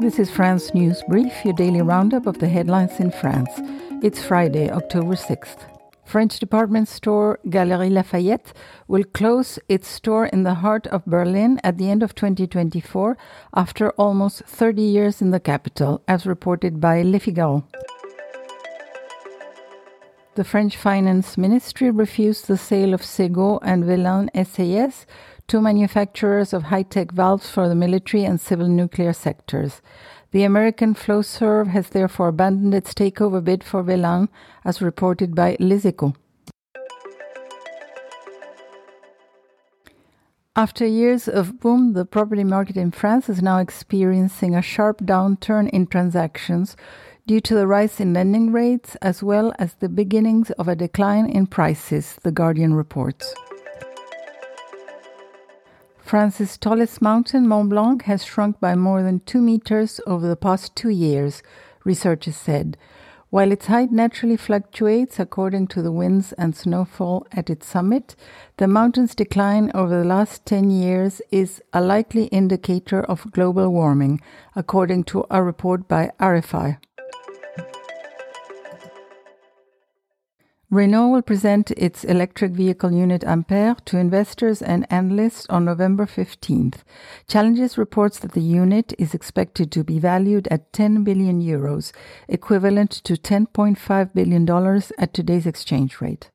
[0.00, 3.50] This is France News Brief, your daily roundup of the headlines in France.
[4.02, 5.58] It's Friday, October 6th.
[6.04, 8.52] French department store Galeries Lafayette
[8.88, 13.16] will close its store in the heart of Berlin at the end of 2024
[13.54, 17.64] after almost 30 years in the capital, as reported by Le Figaro.
[20.34, 25.04] The French Finance Ministry refused the sale of Segault and Velan SAS,
[25.52, 29.82] two manufacturers of high tech valves for the military and civil nuclear sectors.
[30.30, 34.28] The American Flowserve has therefore abandoned its takeover bid for Velan,
[34.64, 36.14] as reported by Les Echos.
[40.56, 45.68] After years of boom, the property market in France is now experiencing a sharp downturn
[45.68, 46.78] in transactions
[47.26, 51.26] due to the rise in lending rates as well as the beginnings of a decline
[51.26, 53.34] in prices, The Guardian reports.
[56.12, 60.76] France's tallest mountain, Mont Blanc, has shrunk by more than two meters over the past
[60.76, 61.42] two years,
[61.84, 62.76] researchers said.
[63.30, 68.14] While its height naturally fluctuates according to the winds and snowfall at its summit,
[68.58, 74.20] the mountain's decline over the last 10 years is a likely indicator of global warming,
[74.54, 76.76] according to a report by RFI.
[80.72, 86.76] Renault will present its electric vehicle unit Ampere to investors and analysts on November 15th.
[87.28, 91.92] Challenges reports that the unit is expected to be valued at 10 billion euros,
[92.26, 96.30] equivalent to $10.5 billion at today's exchange rate.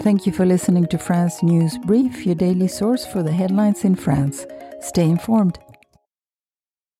[0.00, 3.94] Thank you for listening to France News Brief, your daily source for the headlines in
[3.94, 4.44] France.
[4.80, 5.60] Stay informed.